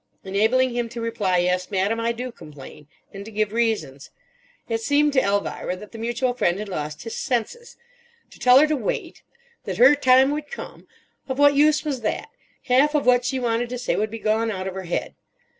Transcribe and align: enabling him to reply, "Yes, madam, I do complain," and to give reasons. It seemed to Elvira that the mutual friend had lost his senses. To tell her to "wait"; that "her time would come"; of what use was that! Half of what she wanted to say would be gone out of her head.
enabling 0.23 0.71
him 0.75 0.89
to 0.89 0.99
reply, 0.99 1.37
"Yes, 1.37 1.69
madam, 1.69 1.99
I 1.99 2.11
do 2.11 2.31
complain," 2.31 2.87
and 3.13 3.23
to 3.23 3.29
give 3.29 3.51
reasons. 3.53 4.09
It 4.67 4.81
seemed 4.81 5.13
to 5.13 5.21
Elvira 5.21 5.75
that 5.75 5.91
the 5.91 5.99
mutual 5.99 6.33
friend 6.33 6.57
had 6.57 6.67
lost 6.67 7.03
his 7.03 7.15
senses. 7.15 7.77
To 8.31 8.39
tell 8.39 8.57
her 8.57 8.65
to 8.65 8.75
"wait"; 8.75 9.21
that 9.65 9.77
"her 9.77 9.93
time 9.93 10.31
would 10.31 10.49
come"; 10.49 10.87
of 11.29 11.37
what 11.37 11.53
use 11.53 11.85
was 11.85 12.01
that! 12.01 12.29
Half 12.63 12.95
of 12.95 13.05
what 13.05 13.25
she 13.25 13.39
wanted 13.39 13.69
to 13.69 13.77
say 13.77 13.95
would 13.95 14.09
be 14.09 14.17
gone 14.17 14.49
out 14.49 14.65
of 14.65 14.73
her 14.73 14.85
head. 14.85 15.13